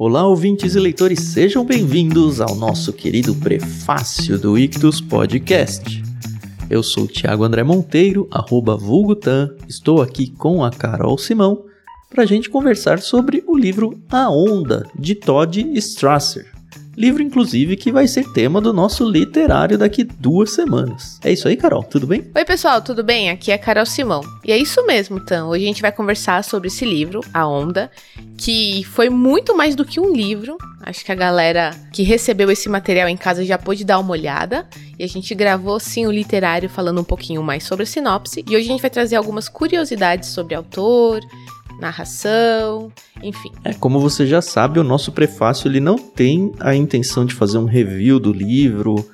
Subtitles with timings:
[0.00, 6.04] Olá, ouvintes e leitores, sejam bem-vindos ao nosso querido prefácio do Ictus Podcast.
[6.70, 11.64] Eu sou o Thiago André Monteiro, arroba Vulgutan, estou aqui com a Carol Simão
[12.08, 16.57] para a gente conversar sobre o livro A Onda, de Todd Strasser.
[16.98, 21.20] Livro, inclusive, que vai ser tema do nosso literário daqui duas semanas.
[21.22, 21.84] É isso aí, Carol?
[21.84, 22.28] Tudo bem?
[22.34, 23.30] Oi, pessoal, tudo bem?
[23.30, 24.20] Aqui é Carol Simão.
[24.44, 25.46] E é isso mesmo, Tan.
[25.46, 27.88] Hoje a gente vai conversar sobre esse livro, A Onda,
[28.36, 30.58] que foi muito mais do que um livro.
[30.82, 34.66] Acho que a galera que recebeu esse material em casa já pôde dar uma olhada.
[34.98, 38.44] E a gente gravou sim o literário falando um pouquinho mais sobre a sinopse.
[38.48, 41.20] E hoje a gente vai trazer algumas curiosidades sobre o autor,
[41.80, 42.92] narração,
[43.22, 43.50] enfim.
[43.64, 47.58] É, como você já sabe, o nosso prefácio ele não tem a intenção de fazer
[47.58, 49.04] um review do livro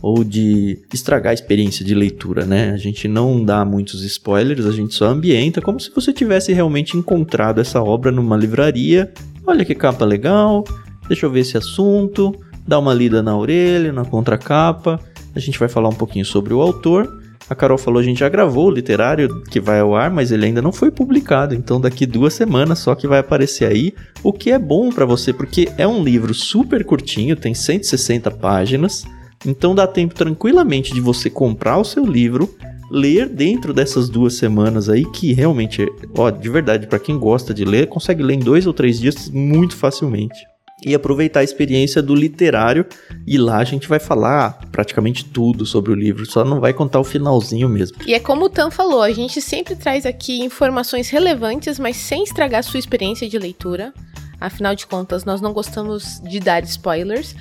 [0.00, 2.70] ou de estragar a experiência de leitura, né?
[2.70, 6.96] A gente não dá muitos spoilers, a gente só ambienta como se você tivesse realmente
[6.96, 9.12] encontrado essa obra numa livraria.
[9.46, 10.64] Olha que capa legal,
[11.06, 12.34] deixa eu ver esse assunto,
[12.66, 14.98] dá uma lida na orelha, na contracapa.
[15.34, 17.21] A gente vai falar um pouquinho sobre o autor
[17.52, 20.46] a Carol falou, a gente já gravou o literário que vai ao ar, mas ele
[20.46, 21.54] ainda não foi publicado.
[21.54, 23.94] Então daqui duas semanas só que vai aparecer aí.
[24.22, 29.04] O que é bom para você, porque é um livro super curtinho, tem 160 páginas.
[29.44, 32.48] Então dá tempo tranquilamente de você comprar o seu livro,
[32.90, 37.66] ler dentro dessas duas semanas aí, que realmente, ó, de verdade, para quem gosta de
[37.66, 40.51] ler, consegue ler em dois ou três dias muito facilmente
[40.84, 42.86] e aproveitar a experiência do literário.
[43.26, 47.00] E lá a gente vai falar praticamente tudo sobre o livro, só não vai contar
[47.00, 47.98] o finalzinho mesmo.
[48.06, 52.24] E é como o Tan falou, a gente sempre traz aqui informações relevantes, mas sem
[52.24, 53.92] estragar sua experiência de leitura.
[54.40, 57.36] Afinal de contas, nós não gostamos de dar spoilers.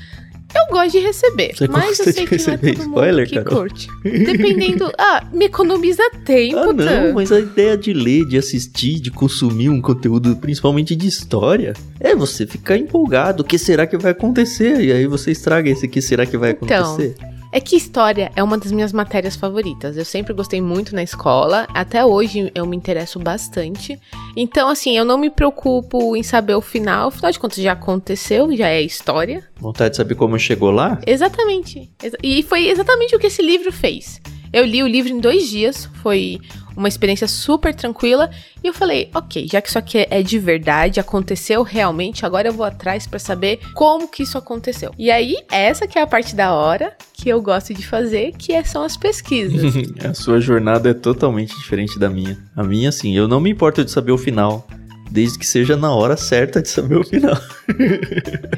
[0.55, 1.55] Eu gosto de receber.
[1.55, 3.59] Você mas eu sei de receber que não é spoiler, mundo que Carol?
[3.61, 3.87] curte.
[4.03, 4.91] Dependendo.
[4.97, 7.13] Ah, me economiza tempo, Ah, não, Tan.
[7.13, 12.15] mas a ideia de ler, de assistir, de consumir um conteúdo, principalmente de história, é
[12.15, 13.41] você ficar empolgado.
[13.41, 14.79] O que será que vai acontecer?
[14.81, 17.15] E aí você estraga esse que será que vai Então, acontecer.
[17.53, 19.97] É que história é uma das minhas matérias favoritas.
[19.97, 21.67] Eu sempre gostei muito na escola.
[21.73, 23.99] Até hoje eu me interesso bastante.
[24.37, 27.09] Então, assim, eu não me preocupo em saber o final.
[27.09, 29.43] Afinal de contas, já aconteceu, já é história.
[29.59, 30.97] Vontade de saber como chegou lá?
[31.05, 31.91] Exatamente.
[32.01, 34.21] Exa- E foi exatamente o que esse livro fez.
[34.53, 36.39] Eu li o livro em dois dias, foi
[36.75, 38.29] uma experiência super tranquila.
[38.63, 42.53] E eu falei, ok, já que isso aqui é de verdade, aconteceu realmente, agora eu
[42.53, 44.93] vou atrás pra saber como que isso aconteceu.
[44.97, 48.53] E aí, essa que é a parte da hora que eu gosto de fazer, que
[48.53, 49.73] é- são as pesquisas.
[50.03, 52.37] a sua jornada é totalmente diferente da minha.
[52.55, 54.67] A minha, assim, eu não me importo de saber o final.
[55.11, 57.37] Desde que seja na hora certa de saber o final.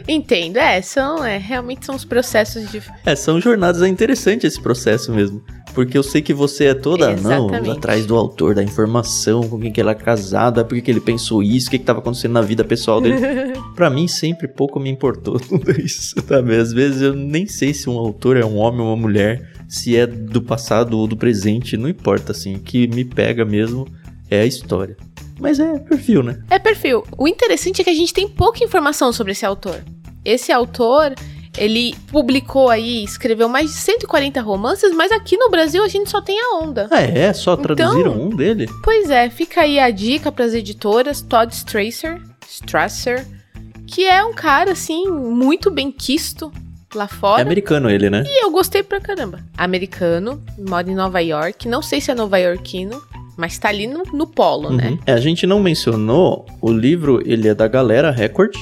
[0.07, 2.81] Entendo, é, são, é, realmente são os processos de...
[3.05, 5.43] É, são jornadas, é interessante esse processo mesmo.
[5.73, 7.77] Porque eu sei que você é toda, não, Exatamente.
[7.77, 10.99] atrás do autor, da informação, com quem que ele é casado, por que que ele
[10.99, 13.17] pensou isso, o que que tava acontecendo na vida pessoal dele.
[13.75, 16.55] pra mim, sempre pouco me importou tudo isso, sabe?
[16.55, 19.97] Às vezes eu nem sei se um autor é um homem ou uma mulher, se
[19.97, 22.55] é do passado ou do presente, não importa, assim.
[22.55, 23.87] O que me pega mesmo
[24.35, 24.95] é a história.
[25.39, 26.39] Mas é perfil, né?
[26.49, 27.03] É perfil.
[27.17, 29.83] O interessante é que a gente tem pouca informação sobre esse autor.
[30.23, 31.13] Esse autor,
[31.57, 36.21] ele publicou aí, escreveu mais de 140 romances, mas aqui no Brasil a gente só
[36.21, 36.87] tem a onda.
[36.91, 37.33] Ah, é?
[37.33, 38.67] Só Então- traduziram um dele?
[38.83, 43.25] Pois é, fica aí a dica para as editoras, Todd Strasser, Strasser,
[43.87, 46.51] que é um cara assim muito bem quisto
[46.95, 47.41] lá É fora.
[47.41, 48.23] americano ele, né?
[48.25, 49.39] E eu gostei pra caramba.
[49.57, 53.01] Americano, mora em Nova York, não sei se é nova-iorquino,
[53.37, 54.91] mas tá ali no, no polo, né?
[54.91, 54.99] Uhum.
[55.05, 58.55] É, a gente não mencionou, o livro ele é da Galera Record.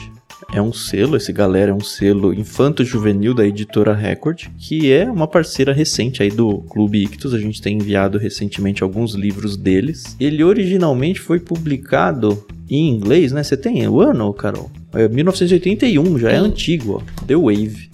[0.53, 5.27] É um selo, esse Galera é um selo infanto-juvenil da editora Record, que é uma
[5.27, 7.33] parceira recente aí do Clube Ictus.
[7.33, 10.15] A gente tem enviado recentemente alguns livros deles.
[10.19, 13.43] Ele originalmente foi publicado em inglês, né?
[13.43, 14.69] Você tem o ano, Carol?
[14.93, 16.45] É 1981, já é Sim.
[16.45, 17.25] antigo, ó.
[17.25, 17.90] The Wave.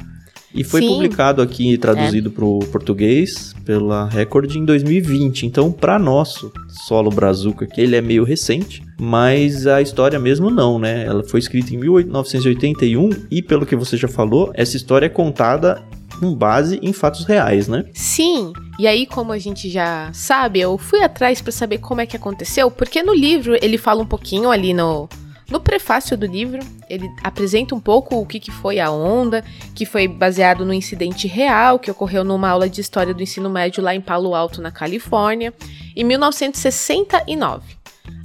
[0.54, 0.88] E foi Sim.
[0.88, 5.46] publicado aqui e traduzido para o português pela Record em 2020.
[5.46, 6.52] Então, para nosso
[6.88, 11.06] solo brazuca, que ele é meio recente, mas a história mesmo não, né?
[11.06, 15.84] Ela foi escrita em 1981 e, pelo que você já falou, essa história é contada
[16.20, 17.86] com base em fatos reais, né?
[17.94, 22.06] Sim, e aí, como a gente já sabe, eu fui atrás pra saber como é
[22.06, 25.08] que aconteceu, porque no livro ele fala um pouquinho ali no,
[25.50, 26.60] no prefácio do livro,
[26.90, 31.28] ele apresenta um pouco o que, que foi a onda, que foi baseado no incidente
[31.28, 34.72] real que ocorreu numa aula de história do ensino médio lá em Palo Alto, na
[34.72, 35.54] Califórnia,
[35.96, 37.64] em 1969.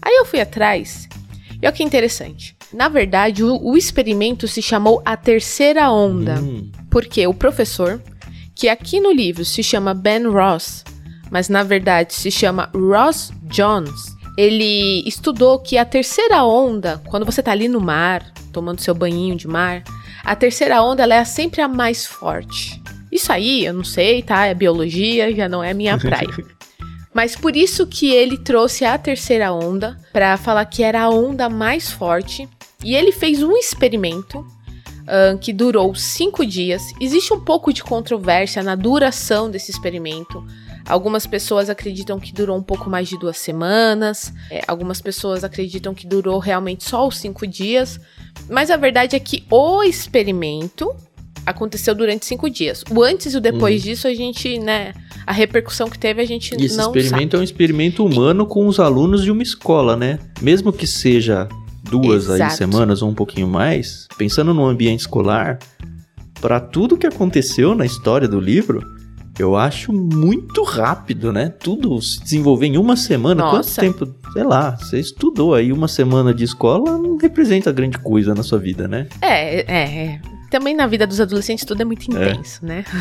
[0.03, 1.09] Aí eu fui atrás,
[1.61, 2.57] e olha que interessante.
[2.73, 6.41] Na verdade, o, o experimento se chamou a terceira onda.
[6.41, 8.03] Hum, Porque o professor,
[8.55, 10.85] que aqui no livro se chama Ben Ross,
[11.31, 17.43] mas na verdade se chama Ross Jones, ele estudou que a terceira onda, quando você
[17.43, 19.83] tá ali no mar, tomando seu banhinho de mar.
[20.25, 22.81] A terceira onda ela é sempre a mais forte.
[23.11, 24.47] Isso aí, eu não sei, tá?
[24.47, 26.29] É biologia, já não é minha praia.
[27.13, 31.49] Mas por isso que ele trouxe a terceira onda para falar que era a onda
[31.49, 32.49] mais forte.
[32.83, 36.83] E ele fez um experimento uh, que durou cinco dias.
[37.01, 40.43] Existe um pouco de controvérsia na duração desse experimento.
[40.87, 45.95] Algumas pessoas acreditam que durou um pouco mais de duas semanas, é, algumas pessoas acreditam
[45.95, 48.01] que durou realmente só os cinco dias,
[48.49, 50.95] mas a verdade é que o experimento
[51.45, 52.85] aconteceu durante cinco dias.
[52.91, 53.91] O antes e o depois uhum.
[53.91, 54.93] disso, a gente, né,
[55.27, 57.37] a repercussão que teve, a gente e esse não experimento sabe.
[57.37, 60.19] é um experimento humano com os alunos de uma escola, né?
[60.41, 61.49] Mesmo que seja
[61.83, 65.59] duas aí semanas ou um pouquinho mais, pensando no ambiente escolar,
[66.41, 68.83] para tudo que aconteceu na história do livro,
[69.43, 71.49] eu acho muito rápido, né?
[71.49, 73.43] Tudo se desenvolver em uma semana.
[73.43, 73.81] Nossa.
[73.81, 74.33] Quanto tempo?
[74.33, 78.59] Sei lá, você estudou aí uma semana de escola, não representa grande coisa na sua
[78.59, 79.09] vida, né?
[79.21, 80.21] É, é, é.
[80.51, 82.31] Também na vida dos adolescentes tudo é muito é.
[82.31, 82.67] intenso, é.
[82.67, 82.85] né?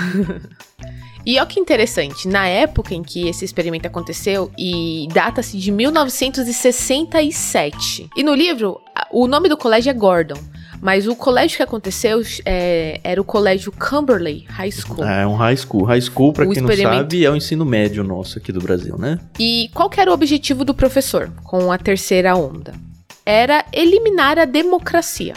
[1.25, 8.09] E olha que interessante, na época em que esse experimento aconteceu, e data-se de 1967.
[8.15, 10.39] E no livro, o nome do colégio é Gordon.
[10.81, 15.03] Mas o colégio que aconteceu é, era o colégio Cumberley High School.
[15.03, 15.83] É, um high school.
[15.83, 18.97] High school, pra o quem não sabe, é o ensino médio nosso aqui do Brasil,
[18.97, 19.19] né?
[19.39, 22.73] E qual era o objetivo do professor com a terceira onda?
[23.23, 25.35] Era eliminar a democracia.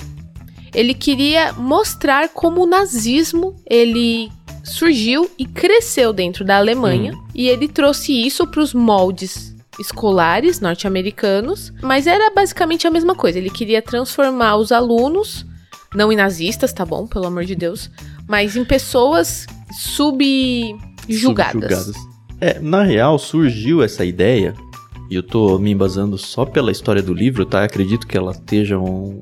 [0.75, 4.31] Ele queria mostrar como o nazismo ele
[4.65, 7.27] surgiu e cresceu dentro da Alemanha hum.
[7.35, 13.39] e ele trouxe isso para os moldes escolares norte-americanos, mas era basicamente a mesma coisa.
[13.39, 15.47] Ele queria transformar os alunos,
[15.95, 17.91] não em nazistas, tá bom, pelo amor de Deus,
[18.29, 21.93] mas em pessoas subjugadas.
[22.41, 24.55] É, na real, surgiu essa ideia,
[25.11, 27.65] e eu tô me embasando só pela história do livro, tá?
[27.65, 29.21] Acredito que ela esteja um,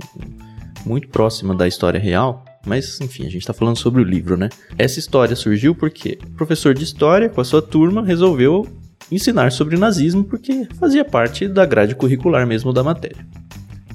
[0.85, 2.45] muito próxima da história real.
[2.65, 4.49] Mas, enfim, a gente tá falando sobre o livro, né?
[4.79, 8.69] Essa história surgiu porque o professor de história, com a sua turma, resolveu
[9.15, 13.27] ensinar sobre nazismo porque fazia parte da grade curricular mesmo da matéria.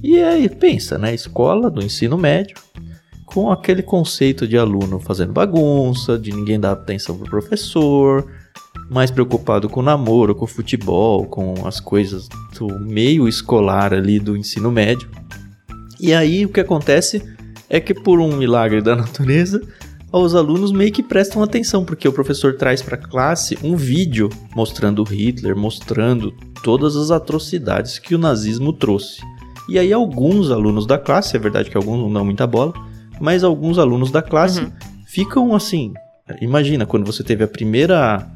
[0.03, 2.55] E aí pensa, né, escola do ensino médio,
[3.25, 8.25] com aquele conceito de aluno fazendo bagunça, de ninguém dar atenção pro professor,
[8.89, 14.71] mais preocupado com namoro, com futebol, com as coisas do meio escolar ali do ensino
[14.71, 15.09] médio.
[15.99, 17.21] E aí o que acontece
[17.69, 19.61] é que por um milagre da natureza,
[20.11, 24.29] os alunos meio que prestam atenção, porque o professor traz para a classe um vídeo
[24.55, 26.33] mostrando Hitler, mostrando
[26.63, 29.21] todas as atrocidades que o nazismo trouxe.
[29.67, 32.73] E aí alguns alunos da classe, é verdade que alguns não dão muita bola,
[33.19, 34.71] mas alguns alunos da classe uhum.
[35.05, 35.93] ficam assim.
[36.41, 38.31] Imagina quando você teve a primeira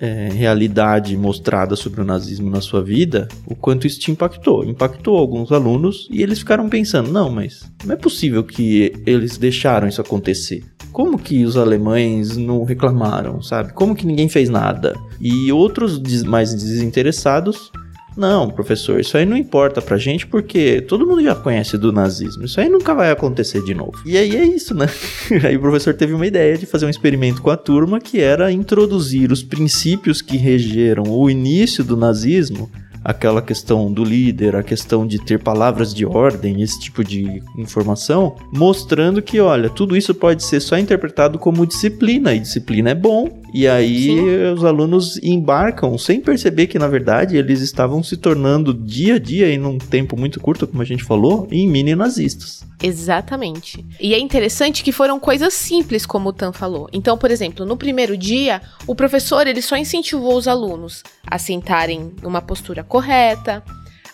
[0.00, 4.64] é, realidade mostrada sobre o nazismo na sua vida, o quanto isso te impactou.
[4.64, 9.88] Impactou alguns alunos e eles ficaram pensando: não, mas não é possível que eles deixaram
[9.88, 10.64] isso acontecer.
[10.96, 13.74] Como que os alemães não reclamaram, sabe?
[13.74, 14.94] Como que ninguém fez nada?
[15.20, 17.70] E outros mais desinteressados
[18.16, 22.46] não, professor, isso aí não importa pra gente porque todo mundo já conhece do nazismo.
[22.46, 23.92] Isso aí nunca vai acontecer de novo.
[24.06, 24.86] E aí é isso, né?
[25.44, 28.50] aí o professor teve uma ideia de fazer um experimento com a turma que era
[28.50, 32.70] introduzir os princípios que regeram o início do nazismo
[33.06, 38.34] aquela questão do líder, a questão de ter palavras de ordem, esse tipo de informação,
[38.52, 43.40] mostrando que, olha, tudo isso pode ser só interpretado como disciplina, e disciplina é bom,
[43.56, 44.52] e aí Sim.
[44.52, 49.50] os alunos embarcam sem perceber que, na verdade, eles estavam se tornando dia a dia,
[49.50, 52.66] em um tempo muito curto, como a gente falou, em mini nazistas.
[52.82, 53.82] Exatamente.
[53.98, 56.86] E é interessante que foram coisas simples, como o Tan falou.
[56.92, 62.12] Então, por exemplo, no primeiro dia, o professor ele só incentivou os alunos a sentarem
[62.22, 63.64] numa postura correta,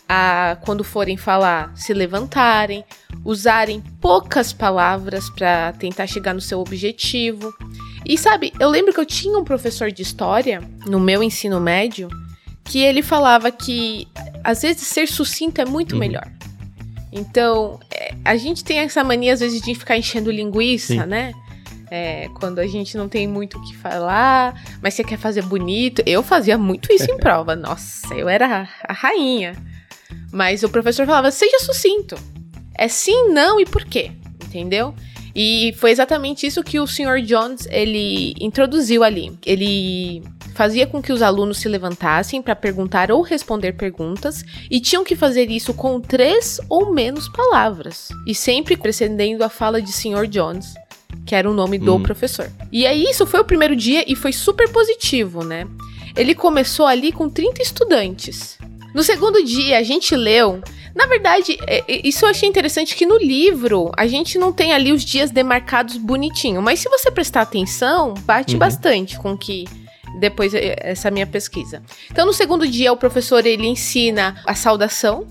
[0.09, 2.85] a quando forem falar, se levantarem,
[3.25, 7.53] usarem poucas palavras para tentar chegar no seu objetivo.
[8.05, 12.09] E sabe, eu lembro que eu tinha um professor de história no meu ensino médio
[12.65, 14.09] que ele falava que
[14.43, 15.99] às vezes ser sucinto é muito uhum.
[15.99, 16.31] melhor.
[17.13, 21.07] Então, é, a gente tem essa mania, às vezes, de ficar enchendo linguiça, Sim.
[21.07, 21.33] né?
[21.91, 26.03] É, quando a gente não tem muito o que falar, mas você quer fazer bonito.
[26.07, 27.55] Eu fazia muito isso em prova.
[27.55, 29.55] Nossa, eu era a rainha.
[30.33, 32.17] Mas o professor falava: seja sucinto.
[32.75, 34.11] É sim, não e por quê?
[34.43, 34.95] Entendeu?
[35.35, 37.23] E foi exatamente isso que o Sr.
[37.25, 39.33] Jones ele introduziu ali.
[39.45, 40.23] Ele
[40.55, 45.17] fazia com que os alunos se levantassem para perguntar ou responder perguntas e tinham que
[45.17, 50.27] fazer isso com três ou menos palavras e sempre precedendo a fala de Sr.
[50.29, 50.75] Jones,
[51.27, 52.03] que era o nome do hum.
[52.03, 52.51] professor.
[52.71, 55.67] E aí isso foi o primeiro dia e foi super positivo, né?
[56.15, 58.59] Ele começou ali com 30 estudantes.
[58.95, 60.61] No segundo dia, a gente leu.
[60.95, 64.73] Na verdade, é, é, isso eu achei interessante que no livro a gente não tem
[64.73, 68.59] ali os dias demarcados bonitinho, mas se você prestar atenção, bate uhum.
[68.59, 69.65] bastante com que
[70.19, 71.83] depois é, essa minha pesquisa.
[72.11, 75.27] Então, no segundo dia, o professor ele ensina a saudação,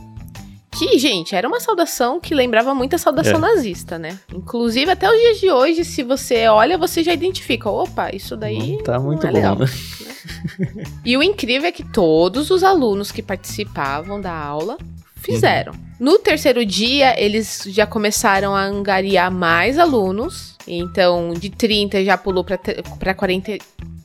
[0.72, 3.40] que, gente, era uma saudação que lembrava muito a saudação é.
[3.40, 4.18] nazista, né?
[4.34, 7.70] Inclusive, até os dias de hoje, se você olha, você já identifica.
[7.70, 8.74] Opa, isso daí.
[8.74, 9.66] Não tá muito não é bom, legal, né?
[11.04, 14.78] e o incrível é que todos os alunos que participavam da aula
[15.16, 15.74] fizeram.
[15.74, 15.80] Uhum.
[16.00, 20.56] No terceiro dia, eles já começaram a angariar mais alunos.
[20.66, 23.58] Então, de 30 já pulou para 40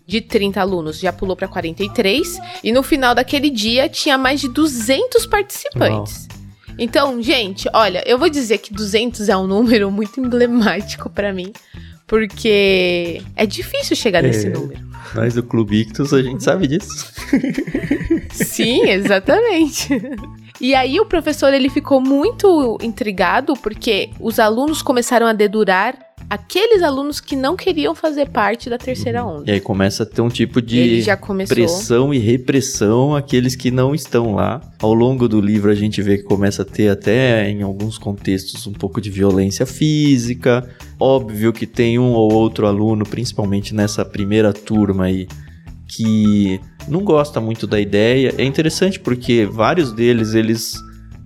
[0.06, 4.48] de 30 alunos já pulou para 43 e no final daquele dia tinha mais de
[4.48, 6.28] 200 participantes.
[6.30, 6.35] Uau.
[6.78, 11.52] Então, gente, olha, eu vou dizer que 200 é um número muito emblemático para mim,
[12.06, 14.86] porque é difícil chegar é, nesse número.
[15.14, 17.12] Nós do Clube Ictus, a gente sabe disso.
[18.32, 19.88] Sim, exatamente.
[20.60, 26.82] E aí o professor ele ficou muito intrigado porque os alunos começaram a dedurar aqueles
[26.82, 29.38] alunos que não queriam fazer parte da terceira uhum.
[29.38, 29.50] onda.
[29.50, 31.04] E aí começa a ter um tipo de
[31.48, 34.60] pressão e repressão aqueles que não estão lá.
[34.80, 38.66] Ao longo do livro a gente vê que começa a ter até em alguns contextos
[38.66, 40.68] um pouco de violência física.
[40.98, 45.28] Óbvio que tem um ou outro aluno, principalmente nessa primeira turma aí,
[45.86, 48.34] que não gosta muito da ideia.
[48.36, 50.74] É interessante porque vários deles eles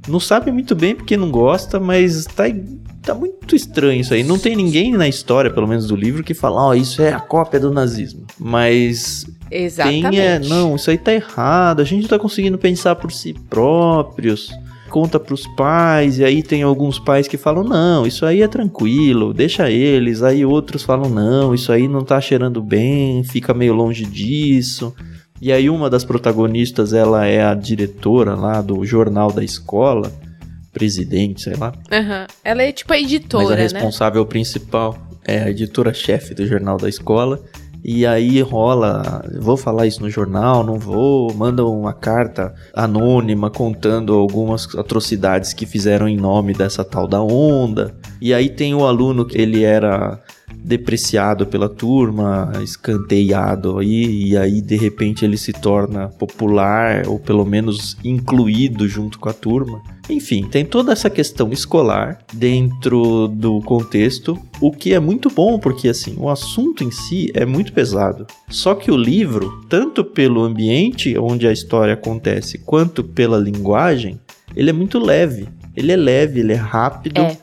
[0.08, 2.44] não sabem muito bem porque não gosta, mas tá
[3.02, 4.22] tá muito estranho isso aí.
[4.22, 7.12] Não tem ninguém na história, pelo menos do livro, que fala, ó, oh, isso é
[7.12, 8.24] a cópia do nazismo.
[8.38, 9.26] Mas.
[9.50, 10.10] Exatamente.
[10.10, 11.80] Tem, é, não, isso aí tá errado.
[11.80, 14.50] A gente tá conseguindo pensar por si próprios.
[14.88, 19.32] Conta pros pais, e aí tem alguns pais que falam: não, isso aí é tranquilo,
[19.32, 20.20] deixa eles.
[20.20, 24.92] Aí outros falam: não, isso aí não tá cheirando bem, fica meio longe disso.
[25.40, 30.10] E aí uma das protagonistas, ela é a diretora lá do jornal da escola
[30.72, 31.72] presidente, sei lá.
[31.90, 32.26] Uhum.
[32.44, 33.62] Ela é tipo a editora, Mas a né?
[33.62, 34.28] responsável né?
[34.28, 37.40] principal é a editora-chefe do jornal da escola.
[37.82, 44.12] E aí rola, vou falar isso no jornal, não vou, manda uma carta anônima contando
[44.12, 47.94] algumas atrocidades que fizeram em nome dessa tal da onda.
[48.20, 50.20] E aí tem o aluno que ele era
[50.54, 57.44] depreciado pela turma, escanteiado aí, e aí de repente ele se torna popular ou pelo
[57.44, 59.80] menos incluído junto com a turma.
[60.08, 65.88] Enfim, tem toda essa questão escolar dentro do contexto, o que é muito bom porque
[65.88, 68.26] assim, o assunto em si é muito pesado.
[68.48, 74.20] Só que o livro, tanto pelo ambiente onde a história acontece, quanto pela linguagem,
[74.54, 75.48] ele é muito leve.
[75.76, 77.20] Ele é leve, ele é rápido.
[77.20, 77.36] É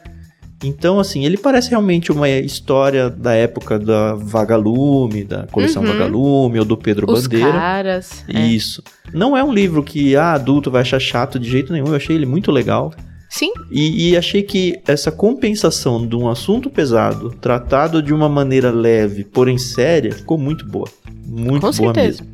[0.63, 5.89] então, assim, ele parece realmente uma história da época da Vagalume, da coleção uhum.
[5.89, 7.51] Vagalume, ou do Pedro Os Bandeira.
[7.51, 8.25] Caras.
[8.27, 8.45] É.
[8.47, 8.81] Isso.
[9.07, 9.15] É.
[9.15, 11.87] Não é um livro que ah, adulto vai achar chato de jeito nenhum.
[11.87, 12.91] Eu achei ele muito legal.
[13.29, 13.51] Sim.
[13.69, 19.25] E, e, achei que essa compensação de um assunto pesado, tratado de uma maneira leve,
[19.25, 20.87] porém séria, ficou muito boa.
[21.25, 22.23] Muito Com boa certeza.
[22.23, 22.27] mesmo.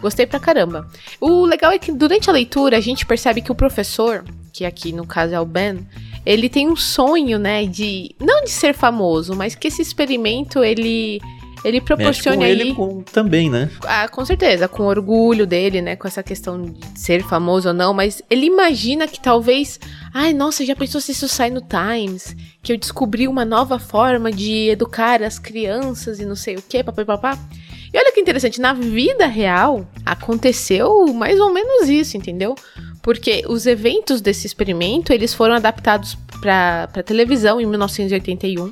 [0.00, 0.88] Gostei pra caramba.
[1.20, 4.90] O legal é que durante a leitura a gente percebe que o professor, que aqui
[4.92, 5.86] no caso é o Ben,
[6.28, 11.18] ele tem um sonho, né, de não de ser famoso, mas que esse experimento ele
[11.64, 13.68] ele proporciona com ele com, também, né?
[13.84, 17.94] Ah, com certeza, com orgulho dele, né, com essa questão de ser famoso ou não,
[17.94, 19.80] mas ele imagina que talvez,
[20.12, 24.30] ai, nossa, já pensou se isso sai no Times, que eu descobri uma nova forma
[24.30, 27.38] de educar as crianças e não sei o quê, papapá.
[27.92, 32.54] E olha que interessante, na vida real aconteceu mais ou menos isso, entendeu?
[33.08, 38.70] Porque os eventos desse experimento, eles foram adaptados para televisão em 1981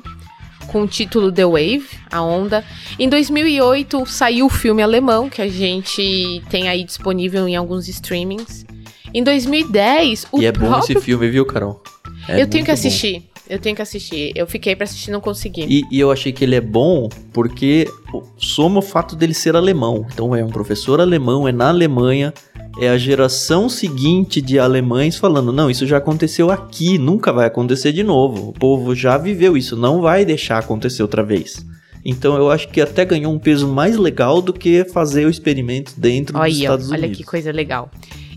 [0.67, 2.63] com o título The Wave, a onda.
[2.99, 8.63] Em 2008 saiu o filme alemão que a gente tem aí disponível em alguns streamings.
[9.11, 10.71] Em 2010, o E é próprio...
[10.71, 11.81] bom esse filme, viu, Carol?
[12.27, 13.21] É eu tenho que assistir.
[13.21, 13.37] Bom.
[13.49, 14.33] Eu tenho que assistir.
[14.35, 15.65] Eu fiquei para assistir e não consegui.
[15.67, 17.89] E, e, eu achei que ele é bom porque
[18.37, 20.05] soma o fato dele ser alemão.
[20.13, 22.33] Então é um professor alemão, é na Alemanha,
[22.79, 27.91] é a geração seguinte de alemães falando: não, isso já aconteceu aqui, nunca vai acontecer
[27.91, 28.49] de novo.
[28.49, 31.65] O povo já viveu isso, não vai deixar acontecer outra vez.
[32.05, 35.93] Então eu acho que até ganhou um peso mais legal do que fazer o experimento
[35.97, 37.03] dentro olha, dos Estados Unidos.
[37.03, 37.91] Olha que coisa legal.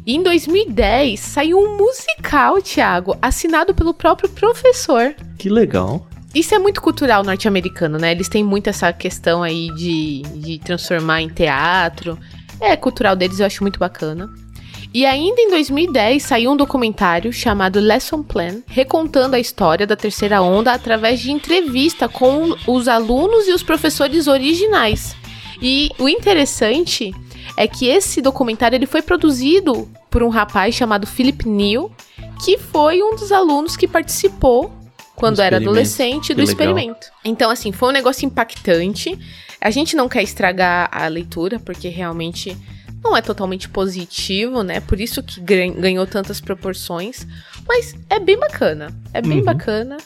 [0.07, 5.15] E em 2010 saiu um musical, Thiago, assinado pelo próprio professor.
[5.39, 6.07] Que legal.
[6.35, 8.13] Isso é muito cultural norte-americano, né?
[8.13, 12.17] Eles têm muito essa questão aí de, de transformar em teatro.
[12.61, 14.31] É cultural deles, eu acho muito bacana.
[14.93, 20.43] E ainda em 2010 saiu um documentário chamado Lesson Plan, recontando a história da terceira
[20.43, 25.15] onda através de entrevista com os alunos e os professores originais.
[25.63, 27.15] E o interessante
[27.57, 31.91] é que esse documentário ele foi produzido por um rapaz chamado Philip Neal,
[32.45, 34.73] que foi um dos alunos que participou
[35.15, 37.09] quando era adolescente do experimento.
[37.25, 39.19] Então, assim, foi um negócio impactante.
[39.61, 42.57] A gente não quer estragar a leitura, porque realmente
[43.03, 44.81] não é totalmente positivo, né?
[44.81, 47.27] Por isso que ganhou tantas proporções.
[47.67, 48.89] Mas é bem bacana.
[49.13, 49.45] É bem uhum.
[49.45, 49.97] bacana.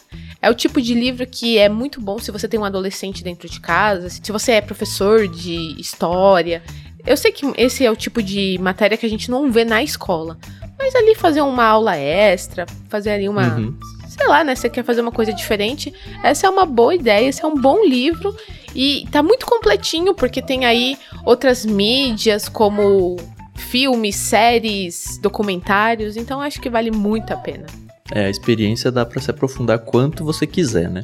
[0.40, 3.48] É o tipo de livro que é muito bom se você tem um adolescente dentro
[3.48, 6.62] de casa, se você é professor de história.
[7.06, 9.82] Eu sei que esse é o tipo de matéria que a gente não vê na
[9.82, 10.38] escola.
[10.78, 13.56] Mas ali fazer uma aula extra, fazer ali uma.
[13.56, 13.78] Uhum.
[14.16, 14.54] Sei lá, né?
[14.54, 15.92] Você quer fazer uma coisa diferente.
[16.22, 18.34] Essa é uma boa ideia, esse é um bom livro.
[18.72, 23.16] E tá muito completinho, porque tem aí outras mídias, como
[23.56, 26.16] filmes, séries, documentários.
[26.16, 27.66] Então acho que vale muito a pena.
[28.12, 31.02] É, a experiência dá para se aprofundar quanto você quiser, né?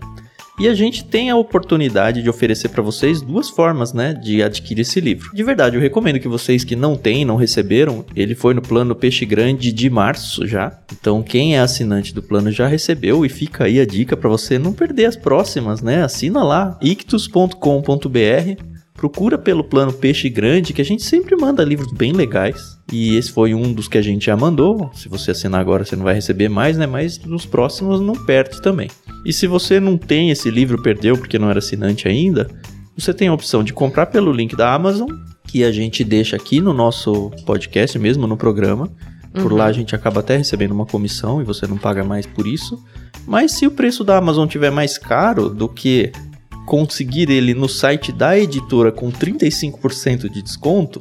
[0.61, 4.83] E a gente tem a oportunidade de oferecer para vocês duas formas, né, de adquirir
[4.83, 5.35] esse livro.
[5.35, 8.95] De verdade, eu recomendo que vocês que não têm, não receberam, ele foi no plano
[8.95, 10.79] Peixe Grande de março já.
[10.93, 14.59] Então, quem é assinante do plano já recebeu e fica aí a dica para você
[14.59, 16.03] não perder as próximas, né?
[16.03, 22.13] Assina lá ictus.com.br procura pelo plano Peixe Grande, que a gente sempre manda livros bem
[22.13, 22.79] legais.
[22.93, 24.91] E esse foi um dos que a gente já mandou.
[24.93, 26.87] Se você assinar agora, você não vai receber mais, né?
[26.87, 28.91] Mas nos próximos não perde também.
[29.25, 32.49] E se você não tem esse livro, perdeu porque não era assinante ainda,
[32.97, 35.09] você tem a opção de comprar pelo link da Amazon,
[35.47, 38.91] que a gente deixa aqui no nosso podcast mesmo, no programa.
[39.33, 39.59] Por uhum.
[39.59, 42.83] lá a gente acaba até recebendo uma comissão e você não paga mais por isso.
[43.27, 46.13] Mas se o preço da Amazon tiver mais caro do que
[46.67, 51.01] conseguir ele no site da editora com 35% de desconto,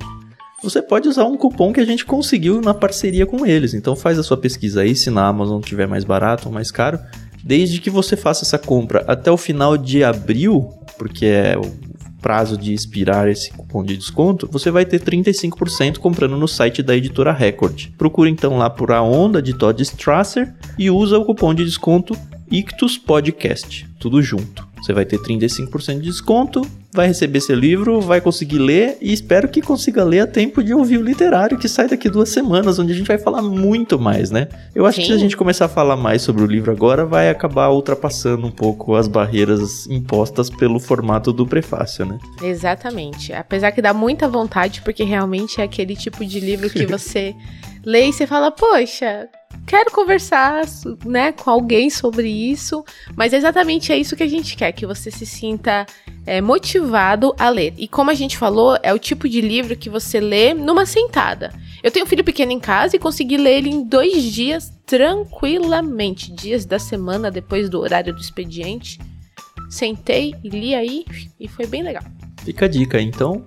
[0.61, 3.73] você pode usar um cupom que a gente conseguiu na parceria com eles.
[3.73, 6.99] Então faz a sua pesquisa aí, se na Amazon tiver mais barato ou mais caro.
[7.43, 11.89] Desde que você faça essa compra até o final de abril, porque é o
[12.21, 16.95] prazo de expirar esse cupom de desconto, você vai ter 35% comprando no site da
[16.95, 17.87] editora Record.
[17.97, 22.15] Procura então lá por A Onda de Todd Strasser e usa o cupom de desconto
[22.51, 24.67] Ictus Podcast, tudo junto.
[24.77, 29.47] Você vai ter 35% de desconto, vai receber seu livro, vai conseguir ler e espero
[29.47, 32.93] que consiga ler a tempo de ouvir o literário que sai daqui duas semanas, onde
[32.93, 34.47] a gente vai falar muito mais, né?
[34.73, 35.01] Eu acho Sim.
[35.01, 38.47] que se a gente começar a falar mais sobre o livro agora, vai acabar ultrapassando
[38.47, 42.17] um pouco as barreiras impostas pelo formato do prefácio, né?
[42.41, 43.33] Exatamente.
[43.33, 47.35] Apesar que dá muita vontade, porque realmente é aquele tipo de livro que você
[47.85, 49.29] lê e você fala, poxa,
[49.65, 50.63] quero conversar,
[51.05, 52.83] né, com alguém sobre isso,
[53.15, 55.85] mas exatamente é isso que a gente quer, que você se sinta
[56.25, 57.73] é, motivado a ler.
[57.77, 61.53] E como a gente falou, é o tipo de livro que você lê numa sentada.
[61.83, 66.31] Eu tenho um filho pequeno em casa e consegui ler ele em dois dias tranquilamente,
[66.31, 68.99] dias da semana depois do horário do expediente.
[69.69, 71.05] Sentei e li aí
[71.39, 72.03] e foi bem legal.
[72.43, 73.45] Fica a dica então,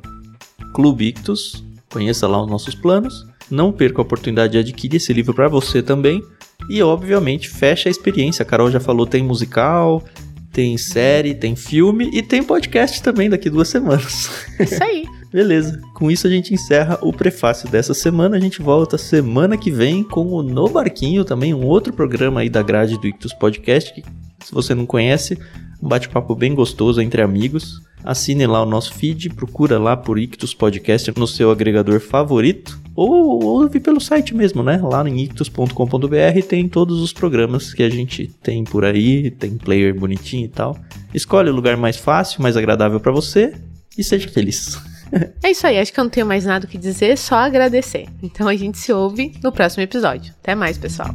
[0.73, 5.35] Clube Ictus, conheça lá os nossos planos não perca a oportunidade de adquirir esse livro
[5.35, 6.23] para você também.
[6.69, 8.43] E obviamente fecha a experiência.
[8.43, 10.05] A Carol já falou, tem musical,
[10.53, 14.31] tem série, tem filme e tem podcast também daqui duas semanas.
[14.61, 15.05] Isso aí.
[15.33, 15.81] Beleza.
[15.95, 18.37] Com isso a gente encerra o prefácio dessa semana.
[18.37, 22.51] A gente volta semana que vem com o No Barquinho, também um outro programa aí
[22.51, 24.05] da grade do Ictus Podcast, que
[24.45, 25.39] se você não conhece,
[25.83, 27.81] um bate-papo bem gostoso entre amigos.
[28.05, 32.82] Assine lá o nosso feed, procura lá por Ictus Podcast no seu agregador favorito.
[32.95, 34.79] Ou ouve pelo site mesmo, né?
[34.83, 39.99] Lá em ictus.com.br tem todos os programas que a gente tem por aí, tem player
[39.99, 40.77] bonitinho e tal.
[41.15, 43.55] Escolhe o lugar mais fácil, mais agradável para você
[43.97, 44.79] e seja feliz.
[45.43, 48.07] é isso aí, acho que eu não tenho mais nada o que dizer, só agradecer.
[48.23, 50.35] Então a gente se ouve no próximo episódio.
[50.43, 51.15] Até mais, pessoal.